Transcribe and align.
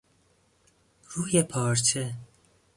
روی 1.09 1.43
پارچه 1.43 2.13